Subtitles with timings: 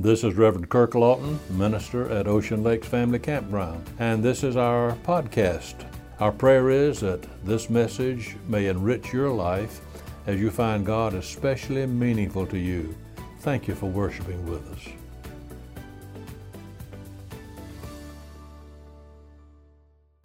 [0.00, 4.92] This is Reverend Kirk Lawton, minister at Ocean Lakes Family Campground, and this is our
[5.02, 5.74] podcast.
[6.20, 9.80] Our prayer is that this message may enrich your life
[10.28, 12.96] as you find God especially meaningful to you.
[13.40, 14.88] Thank you for worshiping with us.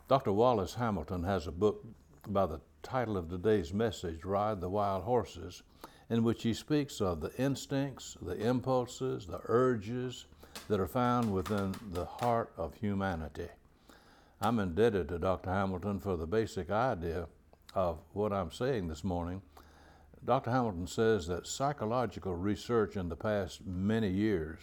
[0.07, 0.33] Dr.
[0.33, 1.83] Wallace Hamilton has a book
[2.27, 5.63] by the title of today's message, Ride the Wild Horses
[6.13, 10.27] in which he speaks of the instincts, the impulses, the urges
[10.67, 13.47] that are found within the heart of humanity.
[14.39, 15.49] I'm indebted to Dr.
[15.49, 17.25] Hamilton for the basic idea
[17.73, 19.41] of what I'm saying this morning.
[20.23, 20.51] Dr.
[20.51, 24.59] Hamilton says that psychological research in the past many years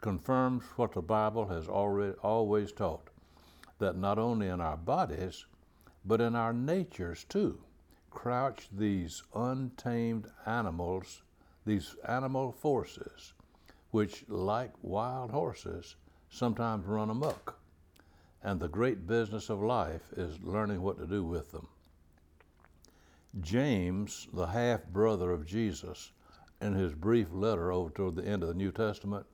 [0.00, 3.08] confirms what the Bible has already always taught
[3.78, 5.46] that not only in our bodies,
[6.04, 7.60] but in our natures too
[8.12, 11.22] crouch these untamed animals,
[11.66, 13.32] these animal forces,
[13.90, 15.96] which, like wild horses,
[16.30, 17.58] sometimes run amok.
[18.42, 21.68] And the great business of life is learning what to do with them.
[23.40, 26.12] James, the half brother of Jesus,
[26.60, 29.26] in his brief letter over toward the end of the New Testament,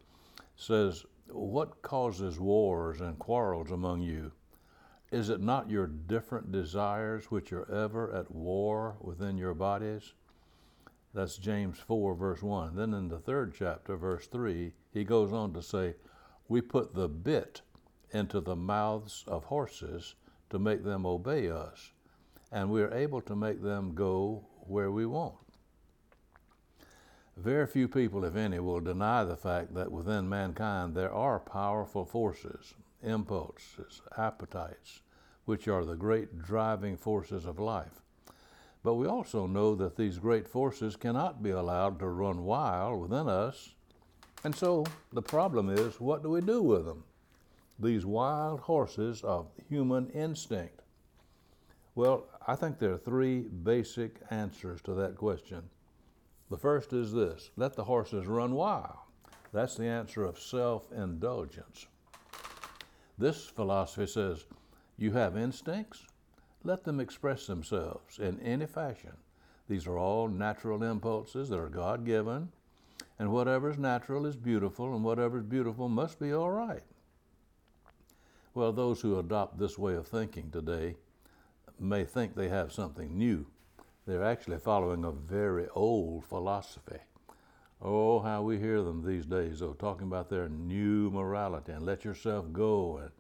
[0.57, 4.33] says, What causes wars and quarrels among you?
[5.11, 10.13] Is it not your different desires which are ever at war within your bodies?
[11.15, 12.77] That's James 4, verse 1.
[12.77, 15.95] Then in the third chapter, verse 3, he goes on to say,
[16.47, 17.63] We put the bit
[18.11, 20.15] into the mouths of horses
[20.51, 21.93] to make them obey us,
[22.53, 25.37] and we are able to make them go where we want.
[27.37, 32.05] Very few people, if any, will deny the fact that within mankind there are powerful
[32.05, 35.03] forces, impulses, appetites,
[35.45, 38.03] which are the great driving forces of life.
[38.83, 43.29] But we also know that these great forces cannot be allowed to run wild within
[43.29, 43.75] us.
[44.45, 47.05] And so the problem is what do we do with them?
[47.79, 50.83] These wild horses of human instinct.
[51.95, 55.63] Well, I think there are three basic answers to that question.
[56.51, 58.99] The first is this let the horses run wild.
[59.53, 61.87] That's the answer of self indulgence.
[63.19, 64.45] This philosophy says
[64.97, 66.07] you have instincts,
[66.65, 69.17] let them express themselves in any fashion.
[69.69, 72.51] These are all natural impulses that are God given,
[73.19, 76.83] and whatever is natural is beautiful, and whatever is beautiful must be all right.
[78.55, 80.97] Well, those who adopt this way of thinking today
[81.79, 83.47] may think they have something new.
[84.07, 86.99] They're actually following a very old philosophy.
[87.81, 92.05] Oh, how we hear them these days, though, talking about their new morality and let
[92.05, 93.11] yourself go and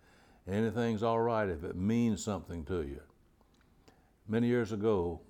[0.52, 3.00] anything's all right if it means something to you.
[4.26, 5.20] Many years ago,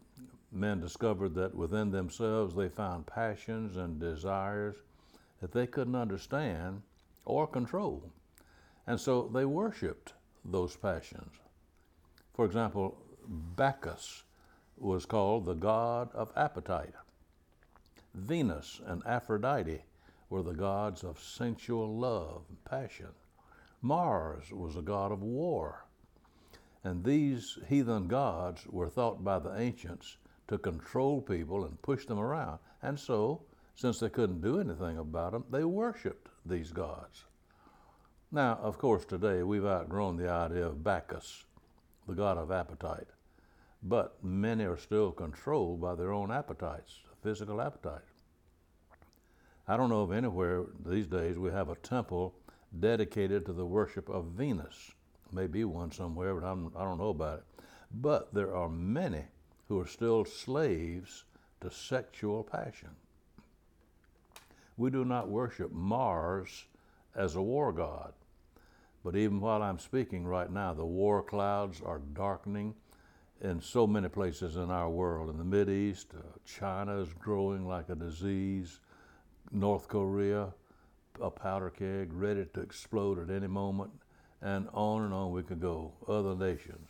[0.50, 4.76] men discovered that within themselves they found passions and desires
[5.40, 6.82] that they couldn't understand
[7.26, 8.10] or control.
[8.86, 10.14] And so they worshiped
[10.44, 11.34] those passions.
[12.32, 12.96] For example,
[13.28, 14.22] Bacchus
[14.78, 16.94] was called the god of appetite.
[18.18, 19.82] Venus and Aphrodite
[20.28, 23.08] were the gods of sensual love and passion.
[23.80, 25.84] Mars was a god of war.
[26.84, 30.16] And these heathen gods were thought by the ancients
[30.48, 32.58] to control people and push them around.
[32.82, 33.42] And so,
[33.74, 37.24] since they couldn't do anything about them, they worshiped these gods.
[38.32, 41.44] Now, of course, today we've outgrown the idea of Bacchus,
[42.06, 43.08] the god of appetite.
[43.82, 48.02] But many are still controlled by their own appetites, physical appetite.
[49.66, 52.34] I don't know of anywhere these days we have a temple
[52.80, 54.92] dedicated to the worship of Venus.
[55.32, 57.44] Maybe one somewhere, but I'm, I do not know about it.
[57.90, 59.24] But there are many
[59.68, 61.24] who are still slaves
[61.60, 62.90] to sexual passion.
[64.76, 66.64] We do not worship Mars
[67.14, 68.12] as a war god.
[69.04, 72.74] But even while I'm speaking right now, the war clouds are darkening
[73.40, 75.30] in so many places in our world.
[75.30, 78.80] In the East, uh, China is growing like a disease.
[79.52, 80.48] North Korea,
[81.20, 83.90] a powder keg ready to explode at any moment,
[84.42, 85.92] and on and on we could go.
[86.06, 86.88] Other nations.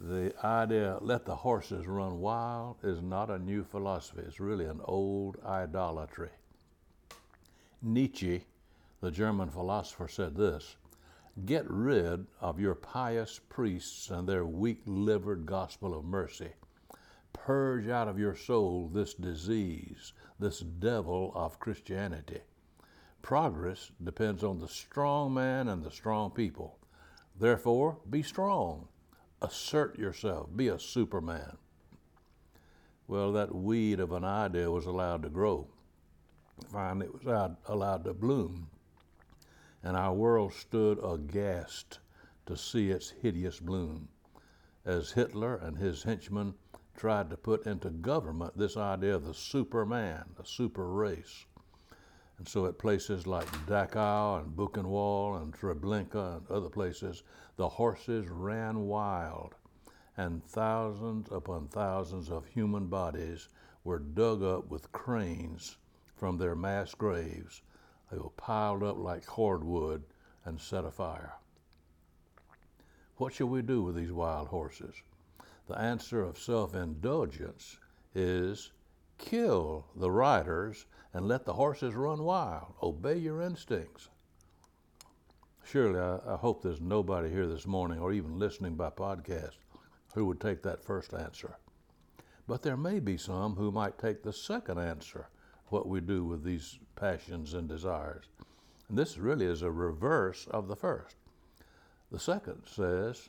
[0.00, 4.22] The idea, let the horses run wild, is not a new philosophy.
[4.26, 6.30] It's really an old idolatry.
[7.82, 8.44] Nietzsche,
[9.00, 10.76] the German philosopher, said this
[11.44, 16.52] Get rid of your pious priests and their weak livered gospel of mercy.
[17.32, 22.40] Purge out of your soul this disease, this devil of Christianity.
[23.22, 26.78] Progress depends on the strong man and the strong people.
[27.38, 28.88] Therefore, be strong.
[29.40, 30.48] Assert yourself.
[30.56, 31.58] Be a superman.
[33.06, 35.68] Well, that weed of an idea was allowed to grow.
[36.70, 38.70] finally it was allowed to bloom.
[39.82, 42.00] And our world stood aghast
[42.46, 44.08] to see its hideous bloom.
[44.84, 46.54] As Hitler and his henchmen
[46.96, 51.46] tried to put into government this idea of the superman, the super race.
[52.38, 57.22] And so at places like Dachau and Buchenwald and Treblinka and other places,
[57.56, 59.54] the horses ran wild,
[60.16, 63.48] and thousands upon thousands of human bodies
[63.84, 65.76] were dug up with cranes
[66.14, 67.62] from their mass graves.
[68.10, 70.04] They were piled up like cordwood
[70.44, 71.34] and set afire.
[73.16, 74.94] What shall we do with these wild horses?
[75.66, 77.78] The answer of self indulgence
[78.14, 78.72] is
[79.18, 82.74] kill the riders and let the horses run wild.
[82.82, 84.08] Obey your instincts.
[85.64, 89.58] Surely, I, I, hope there's nobody here this morning or even listening by podcast
[90.14, 91.58] who would take that first answer.
[92.46, 95.28] But there may be some who might take the second answer
[95.70, 98.24] what we do with these passions and desires.
[98.88, 101.16] And this really is a reverse of the first.
[102.10, 103.28] The second says,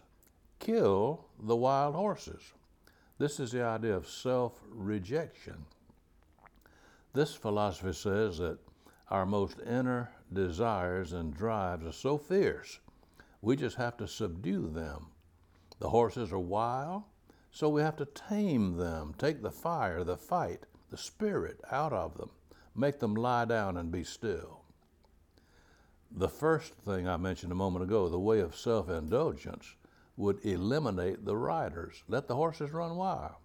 [0.60, 2.54] kill the wild horses.
[3.18, 5.66] This is the idea of self rejection.
[7.14, 8.60] This philosophy says that
[9.10, 12.80] our most inner desires and drives are so fierce,
[13.42, 15.08] we just have to subdue them.
[15.80, 17.04] The horses are wild,
[17.52, 22.18] so we have to tame them, take the fire, the fight, the spirit out of
[22.18, 22.30] them,
[22.76, 24.62] make them lie down and be still.
[26.12, 29.76] The first thing I mentioned a moment ago, the way of self indulgence,
[30.18, 33.36] would eliminate the riders, let the horses run wild.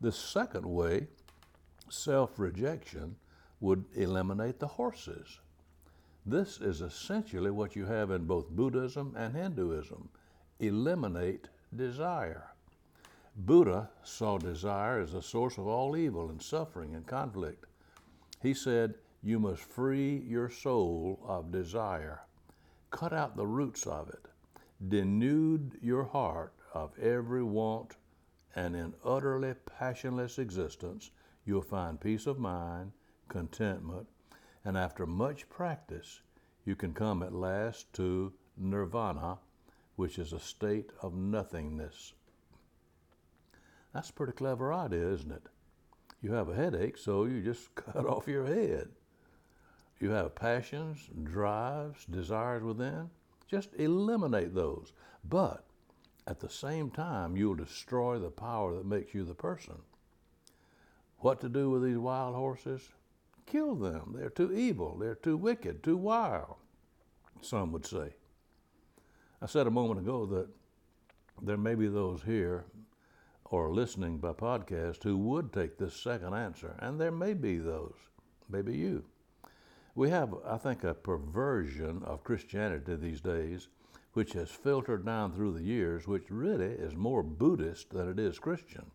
[0.00, 1.08] The second way
[1.88, 3.16] self rejection
[3.60, 5.40] would eliminate the horses.
[6.24, 10.08] This is essentially what you have in both Buddhism and Hinduism
[10.58, 12.49] eliminate desire.
[13.36, 17.66] Buddha saw desire as the source of all evil and suffering and conflict.
[18.42, 22.22] He said, You must free your soul of desire,
[22.90, 24.26] cut out the roots of it,
[24.88, 27.96] denude your heart of every want,
[28.54, 31.10] and in utterly passionless existence,
[31.44, 32.92] you'll find peace of mind,
[33.28, 34.08] contentment,
[34.64, 36.20] and after much practice,
[36.64, 39.38] you can come at last to nirvana,
[39.96, 42.12] which is a state of nothingness.
[43.92, 45.42] That's a pretty clever idea, isn't it?
[46.22, 48.88] You have a headache, so you just cut off your head.
[49.98, 53.10] You have passions, drives, desires within,
[53.48, 54.92] just eliminate those.
[55.28, 55.64] But
[56.26, 59.76] at the same time, you'll destroy the power that makes you the person.
[61.18, 62.88] What to do with these wild horses?
[63.44, 64.14] Kill them.
[64.16, 64.96] They're too evil.
[64.96, 66.56] They're too wicked, too wild,
[67.42, 68.14] some would say.
[69.42, 70.48] I said a moment ago that
[71.42, 72.64] there may be those here
[73.50, 77.96] or listening by podcast who would take this second answer, and there may be those,
[78.48, 79.04] maybe you.
[79.94, 83.68] We have, I think, a perversion of Christianity these days,
[84.12, 88.38] which has filtered down through the years, which really is more Buddhist than it is
[88.38, 88.90] Christian.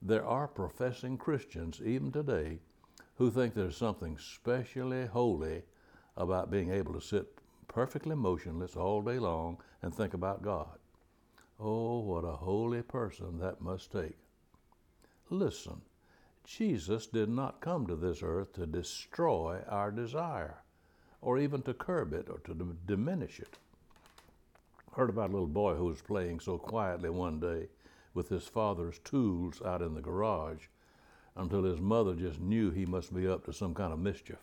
[0.00, 2.60] There are professing Christians, even today,
[3.16, 5.62] who think there's something specially holy
[6.16, 7.26] about being able to sit
[7.68, 10.78] perfectly motionless all day long and think about God.
[11.60, 14.16] Oh, what a holy person that must take.
[15.28, 15.82] Listen,
[16.44, 20.62] Jesus did not come to this earth to destroy our desire
[21.20, 23.58] or even to curb it or to d- diminish it.
[24.92, 27.68] I heard about a little boy who was playing so quietly one day
[28.14, 30.66] with his father's tools out in the garage
[31.36, 34.38] until his mother just knew he must be up to some kind of mischief.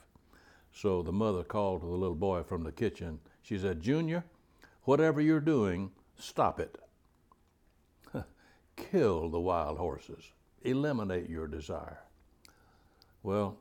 [0.71, 3.19] So the mother called to the little boy from the kitchen.
[3.41, 4.25] She said, Junior,
[4.83, 6.77] whatever you're doing, stop it.
[8.75, 10.31] Kill the wild horses.
[10.63, 12.01] Eliminate your desire.
[13.23, 13.57] Well,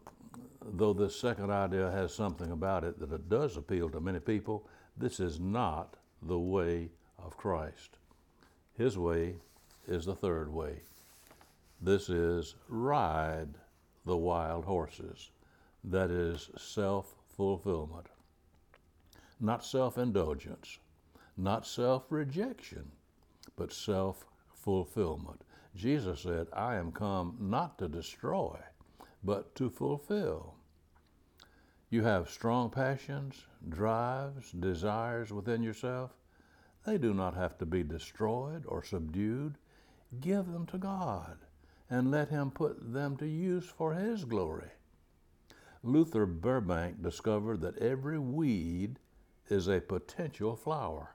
[0.65, 4.67] though this second idea has something about it that it does appeal to many people,
[4.97, 7.99] this is not the way of Christ.
[8.77, 9.37] His way
[9.87, 10.81] is the third way.
[11.81, 13.55] This is ride
[14.07, 15.31] the wild horses.
[15.85, 18.07] That is self fulfillment.
[19.41, 20.79] Not self indulgence,
[21.37, 22.91] not self rejection,
[23.57, 24.25] but self
[24.65, 25.43] fulfillment.
[25.77, 28.59] Jesus said, I am come not to destroy,
[29.23, 30.55] but to fulfill.
[31.91, 36.13] You have strong passions, drives, desires within yourself.
[36.87, 39.59] They do not have to be destroyed or subdued.
[40.21, 41.37] Give them to God
[41.91, 44.71] and let Him put them to use for His glory.
[45.83, 48.99] Luther Burbank discovered that every weed
[49.51, 51.15] is a potential flower,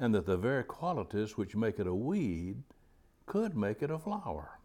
[0.00, 2.62] and that the very qualities which make it a weed
[3.26, 4.58] could make it a flower.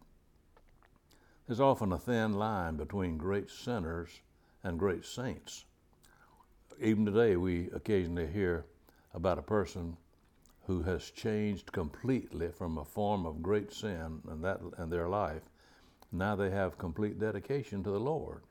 [1.45, 4.21] There's often a thin line between great sinners
[4.63, 5.65] and great saints.
[6.79, 8.65] Even today, we occasionally hear
[9.13, 9.97] about a person
[10.65, 15.43] who has changed completely from a form of great sin and that in their life.
[16.11, 18.41] Now they have complete dedication to the Lord.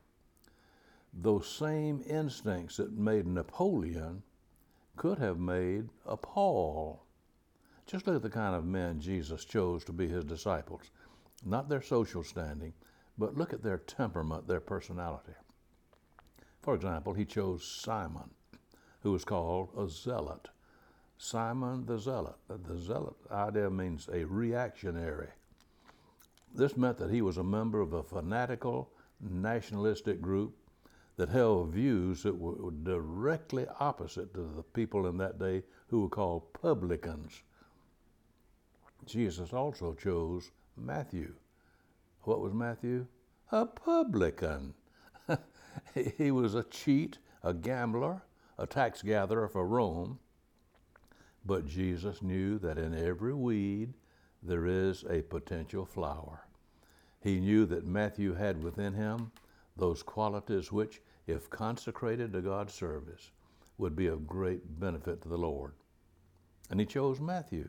[1.13, 4.23] Those same instincts that made Napoleon
[4.97, 7.05] could have made a Paul.
[7.87, 10.91] Just look at the kind of men Jesus chose to be his disciples.
[11.45, 12.73] Not their social standing,
[13.19, 15.35] but look at their temperament, their personality.
[16.63, 18.31] For example, he chose Simon,
[19.03, 20.49] who was called a zealot.
[21.19, 22.37] Simon the Zealot.
[22.49, 25.29] The zealot idea means a reactionary.
[26.55, 30.57] This meant that he was a member of a fanatical nationalistic group
[31.17, 36.09] that held views that were directly opposite to the people in that day who were
[36.09, 37.43] called publicans.
[39.07, 41.35] Jesus also chose Matthew.
[42.23, 43.07] What was Matthew?
[43.53, 44.75] A publican.
[46.17, 48.23] he was a cheat, a gambler,
[48.59, 50.19] a tax gatherer for Rome.
[51.47, 53.93] But Jesus knew that in every weed
[54.43, 56.47] there is a potential flower.
[57.21, 59.33] He knew that Matthew had within him
[59.77, 63.31] those qualities which, if consecrated to God's service,
[63.79, 65.73] would be of great benefit to the Lord.
[66.71, 67.69] And he chose Matthew.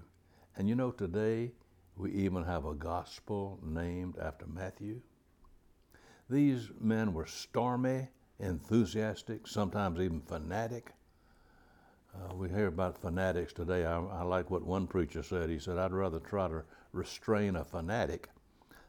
[0.56, 1.52] And you know, today
[1.98, 5.02] we even have a gospel named after Matthew.
[6.30, 8.10] These men were stormy,
[8.40, 10.94] enthusiastic, sometimes even fanatic.
[12.14, 13.86] Uh, we hear about fanatics today.
[13.86, 15.50] I, I, like what one preacher said.
[15.50, 18.30] He said, I'd rather try to restrain a fanatic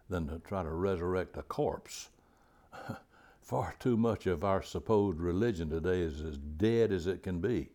[0.09, 2.11] than to try to resurrect a corpse.
[3.47, 7.69] Far too much of our supposed religion today is as dead as it can be.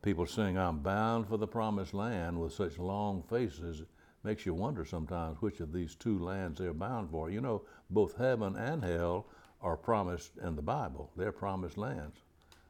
[0.00, 3.82] People saying, I'm bound for the promised land with such long faces
[4.24, 7.28] makes you wonder sometimes which of these two lands they're bound for.
[7.28, 9.26] You know, both heaven and hell
[9.60, 12.16] are promised in the Bible, they're promised lands.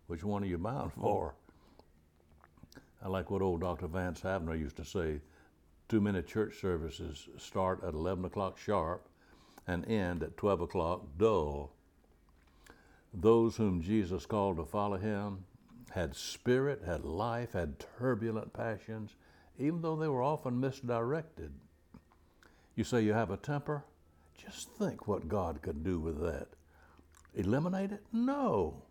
[0.09, 1.37] Which one are you bound for?
[3.01, 3.87] I like what old Dr.
[3.87, 5.21] Vance Havner used to say
[5.89, 9.09] too many church services start at 11 o'clock sharp
[9.69, 11.76] and end at 12 o'clock dull.
[13.19, 15.45] Those whom Jesus called to follow him
[15.91, 19.17] had spirit, had life, had turbulent passions,
[19.59, 21.51] even though they were often misdirected.
[22.75, 23.85] You say you have a temper?
[24.37, 26.49] Just think what God could do with that.
[27.35, 28.05] Eliminate it?
[28.13, 28.83] No.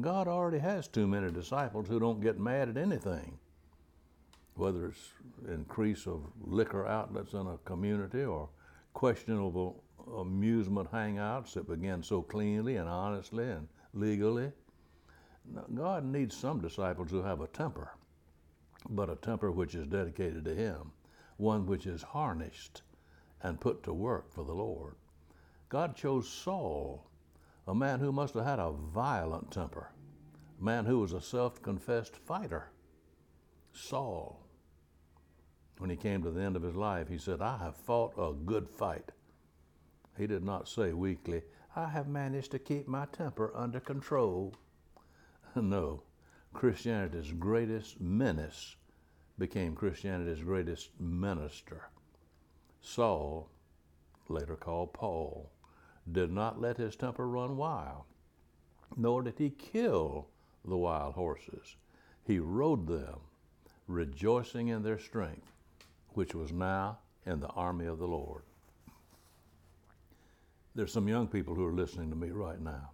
[0.00, 3.38] God already has too many disciples who don't get mad at anything.
[4.56, 5.12] Whether it's
[5.48, 8.48] increase of liquor outlets in a community or
[8.94, 9.84] questionable
[10.16, 14.52] amusement hangouts that begin so cleanly and honestly and legally.
[15.74, 17.92] God needs some disciples who have a temper
[18.88, 20.92] but a temper which is dedicated to Him,
[21.36, 22.82] one which is harnessed
[23.42, 24.94] and put to work for the Lord.
[25.68, 27.06] God chose Saul,
[27.66, 29.90] a man who must have had a violent temper,
[30.60, 32.70] a man who was a self confessed fighter.
[33.72, 34.40] Saul,
[35.78, 38.32] when he came to the end of his life, he said, I have fought a
[38.32, 39.12] good fight.
[40.20, 44.52] He did not say weakly, I have managed to keep my temper under control.
[45.56, 46.02] no,
[46.52, 48.76] Christianity's greatest menace
[49.38, 51.88] became Christianity's greatest minister.
[52.82, 53.48] Saul,
[54.28, 55.50] later called Paul,
[56.12, 58.04] did not let his temper run wild,
[58.98, 60.28] nor did he kill
[60.66, 61.76] the wild horses.
[62.24, 63.20] He rode them,
[63.86, 65.50] rejoicing in their strength,
[66.10, 68.42] which was now in the army of the Lord.
[70.74, 72.90] There's some young people who are listening to me right now,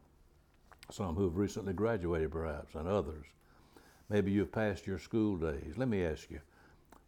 [0.90, 3.26] some who have recently graduated perhaps, and others
[4.08, 5.74] Maybe you've passed your school days.
[5.76, 6.40] Let me ask you,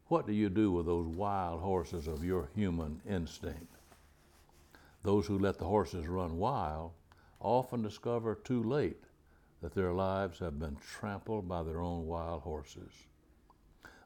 [0.09, 3.77] what do you do with those wild horses of your human instinct?
[5.05, 6.93] Those who let the horses run wild
[7.41, 9.05] often discover too late
[9.61, 12.93] that their lives have been trampled by their own wild horses.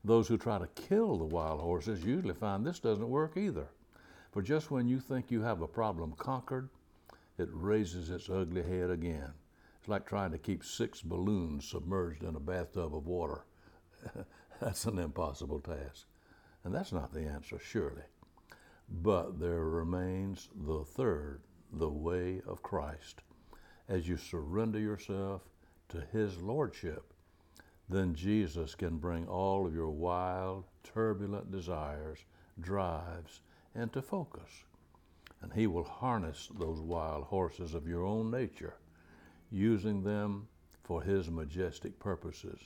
[0.05, 3.69] Those who try to kill the wild horses usually find this doesn't work either.
[4.33, 6.71] For just when you think you have a problem conquered,
[7.37, 9.35] it raises its ugly head again.
[9.79, 13.45] It's like trying to keep six balloons submerged in a bathtub of water.
[14.61, 16.07] that's an impossible task.
[16.65, 18.05] And that's not the answer, surely.
[18.89, 23.21] But there remains the third, the way of Christ.
[23.87, 25.43] As you surrender yourself
[25.91, 27.13] to His Lordship,
[27.87, 32.21] then Jesus can bring all of your wild, turbulent desires,
[32.59, 33.41] drives,
[33.75, 34.65] into focus.
[35.41, 38.75] And He will harness those wild horses of your own nature
[39.51, 40.49] using them
[40.83, 42.59] for His majestic purposes,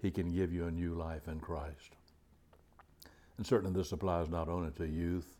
[0.00, 1.96] He can give you a new life in Christ.
[3.36, 5.36] And certainly this applies not only to youth,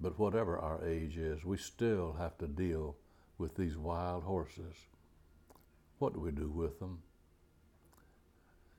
[0.00, 2.96] but whatever our age is, we still have to deal
[3.38, 4.74] with these wild horses.
[5.98, 7.02] What do we do with them?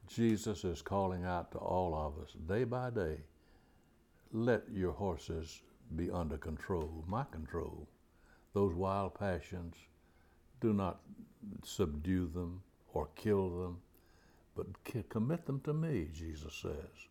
[0.07, 3.17] Jesus is calling out to all of us day by day
[4.33, 5.61] let your horses
[5.95, 7.88] be under control, my control.
[8.53, 9.75] Those wild passions,
[10.59, 11.00] do not
[11.63, 12.61] subdue them
[12.93, 13.77] or kill them,
[14.55, 14.67] but
[15.09, 17.07] commit them to me, Jesus says,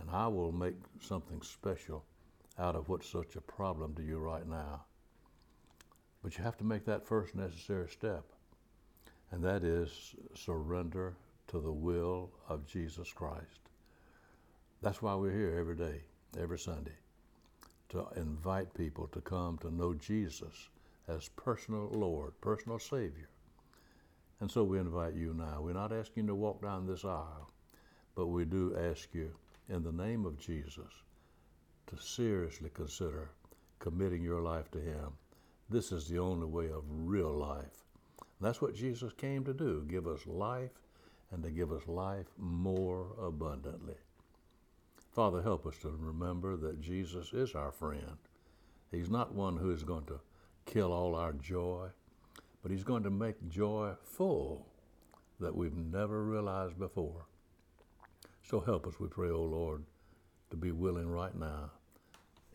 [0.00, 2.04] and I will make something special
[2.58, 4.84] out of what's such a problem to you right now.
[6.22, 8.24] But you have to make that first necessary step,
[9.30, 11.16] and that is surrender
[11.48, 13.60] to the will of Jesus Christ.
[14.82, 16.02] That's why we're here every day,
[16.40, 16.96] every Sunday,
[17.90, 20.68] to invite people to come to know Jesus
[21.08, 23.28] as personal Lord, personal Savior.
[24.40, 25.60] And so we invite you now.
[25.60, 27.50] We're not asking you to walk down this aisle,
[28.14, 29.30] but we do ask you,
[29.68, 30.90] in the name of Jesus,
[31.86, 33.30] to seriously consider
[33.78, 35.12] committing your life to Him.
[35.70, 37.84] This is the only way of real life.
[38.40, 40.72] that's what Jesus came to do give us life
[41.30, 43.96] and to give us life more abundantly.
[45.14, 48.18] Father, help us to remember that Jesus is our friend.
[48.90, 50.18] He's not one who is going to
[50.66, 51.86] kill all our joy,
[52.62, 54.66] but He's going to make joy full
[55.38, 57.26] that we've never realized before.
[58.42, 59.84] So help us, we pray, O oh Lord,
[60.50, 61.70] to be willing right now,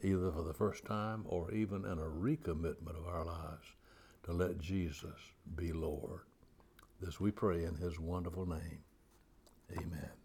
[0.03, 3.67] either for the first time or even in a recommitment of our lives,
[4.23, 5.17] to let Jesus
[5.55, 6.23] be Lord.
[7.01, 8.79] This we pray in His wonderful name.
[9.71, 10.18] Amen.